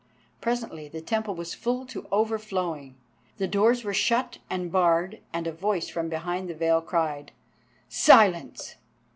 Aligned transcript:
Presently 0.41 0.87
the 0.87 0.99
Temple 0.99 1.35
was 1.35 1.53
full 1.53 1.85
to 1.85 2.07
overflowing, 2.11 2.95
the 3.37 3.47
doors 3.47 3.83
were 3.83 3.93
shut 3.93 4.39
and 4.49 4.71
barred, 4.71 5.19
and 5.31 5.45
a 5.45 5.51
voice 5.51 5.89
from 5.89 6.09
behind 6.09 6.49
the 6.49 6.55
veil 6.55 6.81
cried: 6.81 7.31
"_Silence! 7.87 8.77